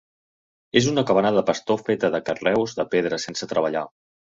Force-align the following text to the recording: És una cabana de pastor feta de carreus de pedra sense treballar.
És 0.81 0.87
una 0.91 1.03
cabana 1.09 1.33
de 1.35 1.43
pastor 1.51 1.85
feta 1.91 2.11
de 2.17 2.23
carreus 2.31 2.75
de 2.81 2.89
pedra 2.97 3.23
sense 3.29 3.53
treballar. 3.55 3.89